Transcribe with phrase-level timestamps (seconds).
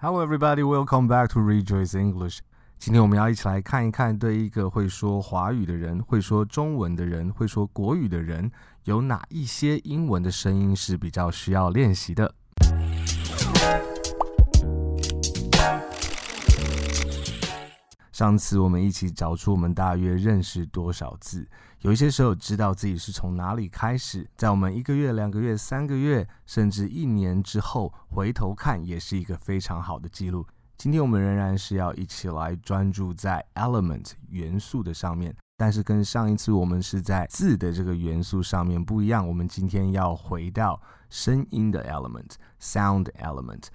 [0.00, 0.62] Hello, everybody.
[0.62, 2.38] Welcome back to Rejoice English.
[2.78, 8.48] 今天我们要一起来看一看，对一个会说华语的人、会说中文的人、会说国语的人，
[8.84, 12.32] 有哪一些英文的声音是比较需要练习的。
[18.18, 21.48] 上次我们一起找出我们大约认识多少字，
[21.82, 30.44] 有一些时候知道自己是从哪里开始，在我们一个月、两个月、三个月，甚至一年之后回头看，也是一个非常好的记录。
[30.76, 43.66] 今天我们仍然是要一起来专注在 element 元素的上面，但是跟上一次我们是在字的这个元素上面不一样，我们今天要回到声音的 element，sound element。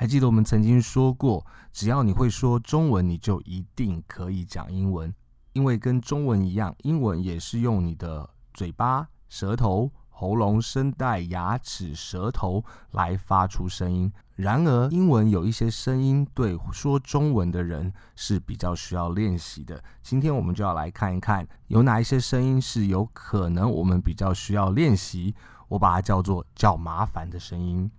[0.00, 5.14] 还记得我们曾经说过，只要你会说中文，你就一定可以讲英文，
[5.52, 14.10] 因为跟中文一样，英文也是用你的嘴巴、舌头、喉咙、声带、牙齿、舌头来发出声音。
[14.36, 19.84] 然而，英文有一些声音对说中文的人是比较需要练习的。
[20.02, 25.34] 今天我们就要来看一看，有哪一些声音是有可能我们比较需要练习，
[25.68, 27.90] 我把它叫做较麻烦的声音。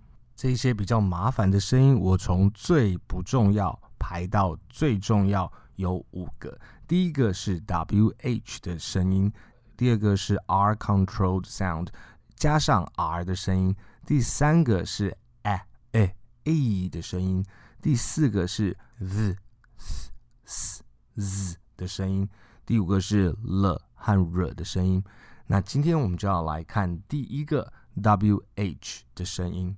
[0.42, 6.58] 这些比较麻烦的声音，我从最不重要排到最重要，有五个。
[6.88, 9.32] 第一个是 WH 的声音，
[9.76, 11.90] 第二个是 R controlled sound
[12.34, 15.60] 加上 R 的声音，第三个是 A
[15.92, 17.46] A A 的声音，
[17.80, 19.36] 第四个是 Z
[20.44, 20.82] S
[21.14, 22.28] Z 的声音，
[22.66, 25.04] 第五个是 L 和 R 的声音。
[25.46, 29.76] 那今天我们就要来看第一个 WH 的声音。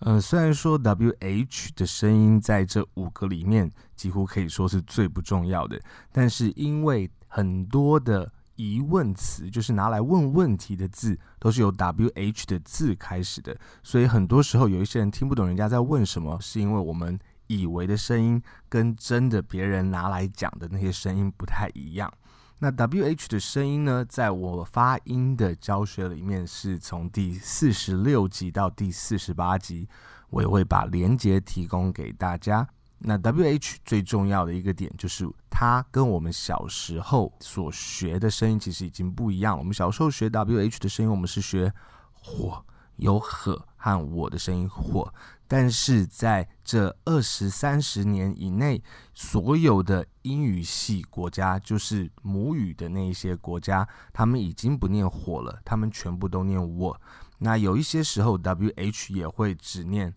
[0.00, 5.80] 嗯，虽然说 W H 的声音在这五个里面几乎可以说是最不重要的，
[6.12, 22.12] 但是因为很多的疑问词，就是拿来问问题的字，都是由 W H 的字开始的，所以很多时候有一些人听不懂人家在问什么，是因为我们以为的声音跟真的别人拿来讲的那些声音不太一样。
[22.58, 29.86] 那 W H 的声音呢，在我发音的教学里面，是从第四十六集到第四十八集，
[30.30, 32.66] 我也会把连结提供给大家。
[32.98, 39.58] 那 W H 最重要的一个点，就是它跟我们小时候所学的声音其实已经不一样了。
[39.58, 41.70] 我们小时候学 W H 的声音，我们是学
[42.14, 42.64] 火，
[42.96, 45.12] 有呵和我的声音火。
[45.48, 48.82] 但是在这二十三十年以内，
[49.14, 57.00] 所有的英语系国家，就是母语的那一些国家，他们已经不念火了，他们全部都念我。
[57.38, 60.12] 那有一些时候，wh 也会只念，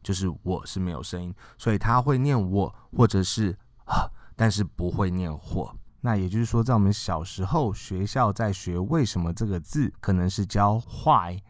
[0.00, 3.58] 就是我是没有声音，所以他会念我或者是，
[4.36, 5.74] 但是不会念火。
[6.02, 11.40] 那也就是说，在我们小时候学校在学为什么这个字，可能是教 why。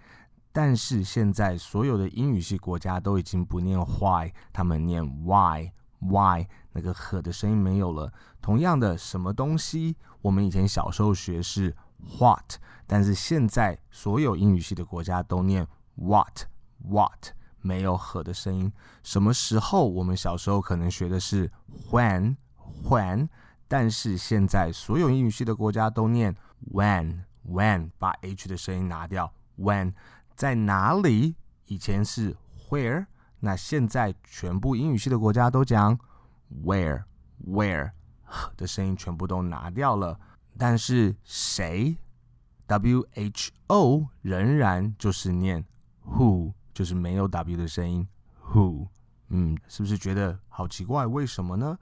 [0.53, 8.13] 但是现在所有的英语系国家都已经不念 why，他们念 why，why 那个呵的声音没有了。
[8.43, 11.75] 同样的，什么东西我们以前小时候学是
[12.19, 17.29] what，但是现在所有英语系的国家都念 what，what
[17.63, 18.71] 没有呵的声音。
[19.03, 21.51] 什么时候我们小时候可能学的是
[21.91, 23.29] when，when，
[23.67, 26.37] 但是现在所有英语系的国家都念
[26.71, 29.95] when，when 把 h 的声音拿掉 when。
[30.37, 31.35] 在哪里？
[31.67, 32.37] 以前是
[32.69, 33.07] where，
[33.41, 35.99] 那现在全部英语系的国家都讲
[36.65, 37.93] where，where
[38.57, 40.19] 的声音全部都拿掉了。
[40.59, 41.97] 但是谁
[42.67, 45.65] ？W H O 仍然就是念
[46.07, 48.07] who，就是没有 W 的声音
[48.51, 48.89] who。
[49.29, 51.07] 嗯，是不是觉得好奇怪？
[51.07, 51.79] 为什么呢？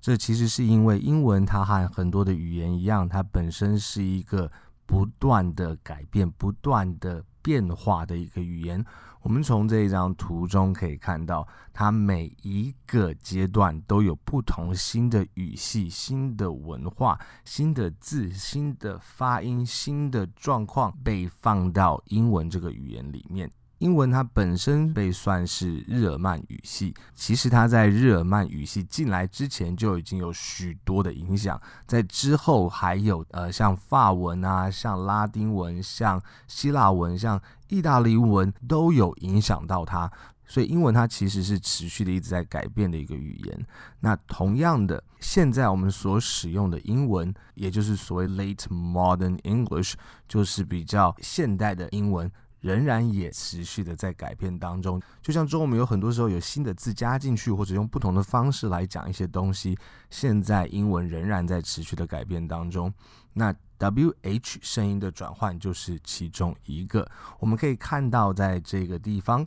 [0.00, 4.50] 这其实是因为英文它和很多的语言一样，它本身是一个
[4.88, 7.24] 不断的改变、不断的。
[7.40, 8.84] 变化的一个语言，
[9.22, 23.50] 我们从这一张图中可以看到，它每一个阶段都有不同新的语系、新的文化、新的字、新的发音、新的状况被放到英文这个语言里面。
[23.78, 40.10] 英文它本身被算是日耳曼语系，其实它在日耳曼语系进来之前就已经有许多的影响，在之后还有呃像法文啊、像拉丁文、像希腊文、像意大利文都有影响到它，
[40.44, 43.66] 所以英文它其实是持续的一直在改变的一个语言。
[44.00, 49.94] 那同样的，现在我们所使用的英文，也就是所谓 Late Modern English，
[50.26, 52.28] 就是比较现代的英文。
[52.60, 59.78] 仍然也持续的在改变当中，就像中文，我们有很多时候有新的字加进去，或者用不同的方式来讲一些东西。
[60.10, 62.92] 现在英文仍然在持续的改变当中。
[63.32, 67.08] 那 WH 声音的转换就是其中一个。
[67.38, 69.46] 我们可以看到，在这个地方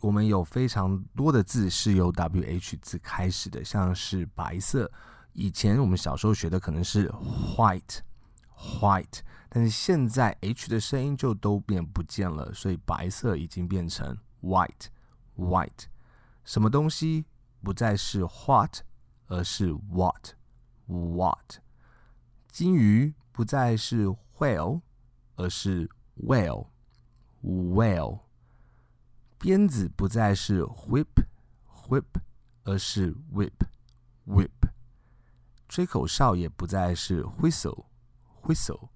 [0.00, 4.90] 我们有非常多的字是由 WH 字开始的，像是白色。
[5.34, 7.12] 以前我们小时候学的可能是
[7.58, 15.86] white，white，但是现在 H 的声音就都变不见了，所以白色已经变成 white，white。
[16.44, 17.24] 什么东西
[17.62, 18.82] 不再是 what，
[19.28, 21.60] 而是 what，what。
[22.48, 24.06] 金鱼不再是
[24.38, 24.80] whale，
[25.36, 25.88] 而是
[26.22, 28.20] whale，whale。
[29.38, 32.04] 鞭子不再是 whip，whip，
[32.64, 34.50] 而是 whip，whip。
[35.68, 38.88] 吹口哨也不再是 whistle，whistle，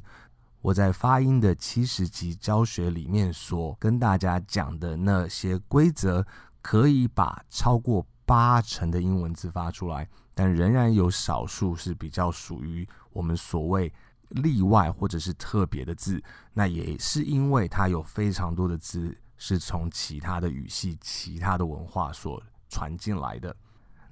[0.60, 6.26] 我在发音的七十集教学里面所跟大家讲的那些规则，
[6.60, 13.92] 可以把超过八成的英文字发出来，但仍然有少数是比较属于我们所谓
[14.28, 16.22] 例外或者是特别的字。
[16.52, 19.16] 那也是因为它有非常多的字。
[19.42, 23.56] 是从其他的语系、其他的文化所传进来的，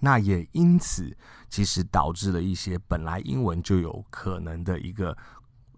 [0.00, 1.14] 那也因此，
[1.50, 5.14] 其实导致了一些本来英文就有可能的一个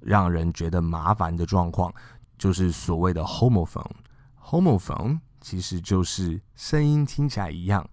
[0.01, 1.93] 让人觉得麻烦的状况，
[2.39, 3.91] 就是所谓的 homophone。
[4.43, 7.89] homophone 其实就是声音听起来一样，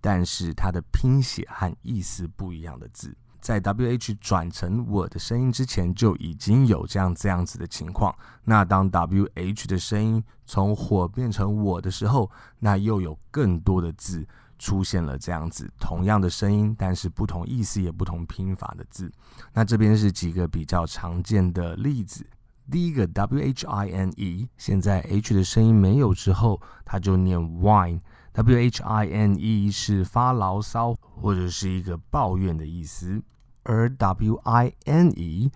[0.00, 3.16] 但是它的拼写和意思不一样的字。
[3.40, 8.14] 在 W H 转成我的声音之前，就已经有这样这样子的情况。
[8.44, 14.26] 那当 W H 的声音从火变成我的时候，那又有更多的字
[14.60, 19.10] 出现了这样子，同样的声音，但是不同意思也不同拼法的字。
[19.54, 22.24] 那这边是几个比较常见的例子。
[22.70, 28.00] 第一个 W H I N E，现在 H 的声音没有之后，它就念 wine。
[28.32, 33.20] W H I N E 是发牢骚或者是一个抱怨的意思，
[33.64, 35.50] 而 W I N E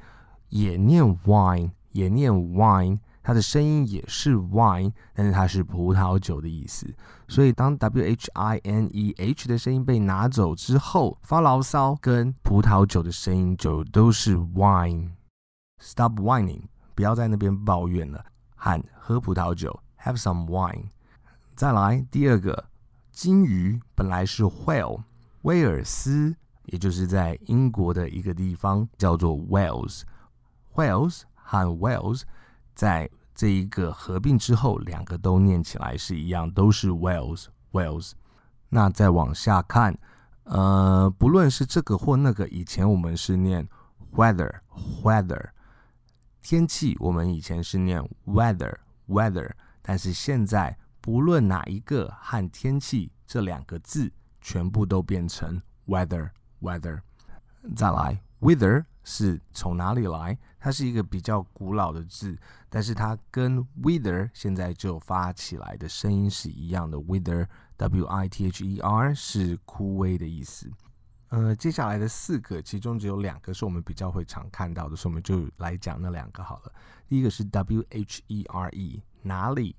[0.49, 6.95] 也念 wine，也念 wine，它的声音也是 wine，但是它是葡萄酒的意思。
[7.27, 15.13] 所以当 W H I N E H 的声音被拿走之后，发牢骚跟葡萄酒的声音就都是 wine。
[15.81, 20.91] Stop whining，不要在那边抱怨了，喊喝葡萄酒，Have some wine。
[21.57, 22.67] 再来第二个，
[23.11, 25.03] 金鱼本来是 whale，
[25.43, 26.37] 威尔斯
[26.67, 32.23] 也就是在英国的一个地方叫做 Wales，Wales 和 Wales
[32.75, 38.13] 在这一个合并之后，两个都念起来是一样，都是 Wales，Wales。
[38.69, 39.97] 那再往下看，
[40.45, 43.69] 呃，不论是这个或那个，以前我们是念
[44.15, 45.51] weather，weather，
[46.43, 49.51] 天气我们以前是念 weather，weather，
[49.83, 50.77] 但是现在。
[51.05, 54.11] 不论哪一个和天气这两个字，
[54.41, 56.31] 全部都变成 weather
[56.63, 56.99] weather。
[57.77, 60.39] 再来，whither 是从哪里来？
[60.65, 62.35] 它是一个比较古老的字，
[62.71, 66.97] 但是它跟 wither 现在就发起来的声音是一样的。
[66.97, 67.47] wither
[67.77, 70.73] w i t h e r 是枯萎的意思。
[71.29, 76.73] 呃，接下来的四个，其中只有两个是我们比较会常看到的，所以我们就来讲那两个好了。
[77.07, 79.77] 第一个是 w h e r e 哪里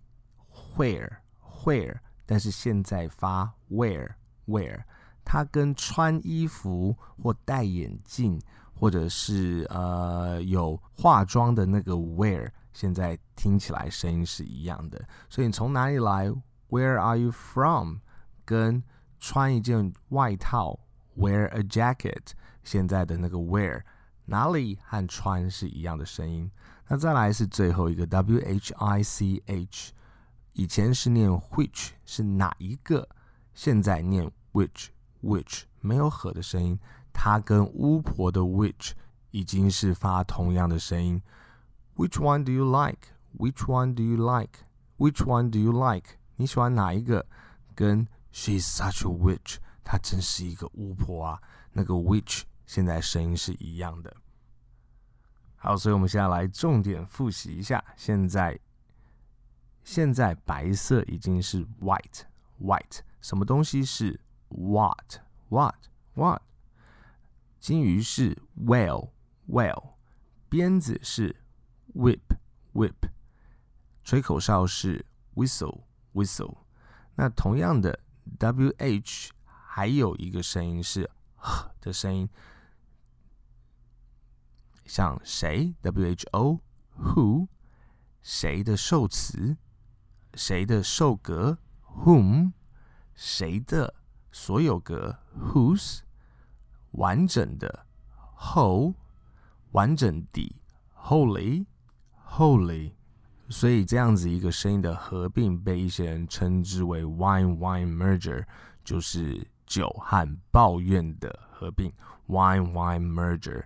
[0.78, 1.18] ？Where,
[1.64, 4.14] where，但是现在发 where,
[4.46, 4.84] where，
[5.24, 8.40] 它跟穿衣服或戴眼镜，
[8.76, 15.04] 或者是呃有化妆的那个 where，现在听起来声音是一样的。
[15.30, 16.30] 所以你从哪里来
[16.70, 17.98] ？Where are you from？
[18.44, 18.84] 跟
[19.20, 20.80] 穿一件外套
[21.18, 22.32] ，wear a jacket，
[22.64, 23.82] 现在的那个 where，
[24.26, 26.52] 哪里和穿是一样的声音。
[26.88, 29.94] 那再来是最后一个 W H I C H。
[30.54, 33.08] 以前是念 which 是哪一个，
[33.54, 34.88] 现在念 which
[35.22, 36.80] which 没有和的声音，
[37.18, 38.92] 它跟巫婆的 which
[39.32, 41.22] 已经是发同样的声音。
[41.96, 43.08] Which one do you like?
[43.38, 44.66] Which one do you like?
[44.98, 46.18] Which one do you like?
[46.36, 47.26] 你喜欢哪一个？
[47.74, 51.42] 跟 She's such a witch，她真是一个巫婆啊。
[51.72, 54.14] 那个 witch 现在声音是一样的。
[55.56, 58.60] 好，所以我们现在来重点复习一下，现在。
[59.84, 62.24] 现在白色已经是 white
[62.60, 64.20] white，什么东西是
[64.50, 65.20] what
[65.50, 65.76] what
[66.16, 66.42] what？
[67.66, 69.10] 金鱼是 whale
[69.48, 69.96] whale，
[70.48, 71.36] 鞭子是
[71.96, 72.22] whip
[72.76, 73.10] whip，
[74.04, 75.04] 吹口哨是
[75.34, 75.82] whistle
[76.14, 76.58] whistle。
[77.16, 78.00] 那同样的
[78.38, 82.30] ，wh 还有一个声音是呵的声音，
[84.86, 87.48] 像谁，who，who，
[88.22, 89.58] 谁的受词，
[90.36, 91.58] 谁的受格
[92.04, 92.52] ，whom，
[93.16, 93.96] 谁的
[94.32, 96.02] 所有格，whose，
[96.98, 97.86] 完整的
[98.38, 98.94] ，whole，
[99.72, 100.56] 完整的
[100.98, 102.92] ，holy，holy，。
[103.50, 108.44] 所以这样子一个声音的合并，被一些人称之为 wine wine merger，
[108.84, 111.92] 就是酒和抱怨的合并
[112.28, 113.64] wine wine merger。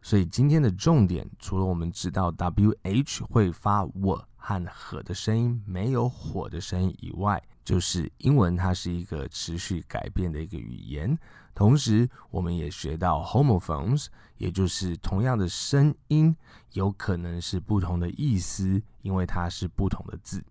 [0.00, 11.17] 所以今天的重点，除了我们知道 wh 会发 w 和和的声音，没有火的声音以外，就是英文它是一个持续改变的一个语言。
[11.53, 16.35] 同时，我们也学到 homophones，也就是同样的声音，
[16.73, 20.43] 有可能是不同的意思，因为它是不同的字。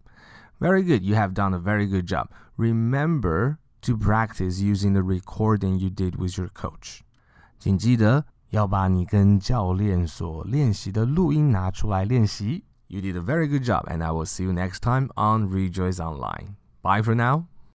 [0.59, 2.29] Very good, you have done a very good job.
[2.57, 7.01] Remember to practice using the recording you did with your coach.
[7.59, 12.65] 请记得要把你跟教练所练习的录音拿出来练习。
[12.89, 16.55] You did a very good job, and I will see you next time on Rejoice Online.
[16.82, 17.48] Bye for now.